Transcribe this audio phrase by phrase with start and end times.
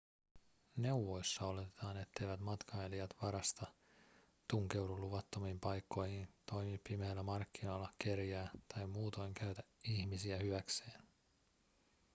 [0.75, 3.67] neuvoissa oletetaan etteivät matkailijat varasta
[4.47, 11.01] tunkeudu luvattomiin paikkoihin toimi pimeillä markkinoilla kerjää tai muutoin käytä ihmisiä hyväkseen